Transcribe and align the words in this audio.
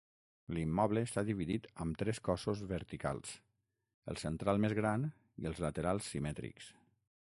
L'immoble 0.57 1.03
està 1.07 1.23
dividit 1.27 1.67
amb 1.85 1.99
tres 1.99 2.21
cossos 2.29 2.65
verticals: 2.73 3.37
el 4.15 4.21
central 4.25 4.67
més 4.67 4.77
gran 4.83 5.09
i 5.45 5.51
els 5.53 5.67
laterals 5.67 6.13
simètrics. 6.17 6.77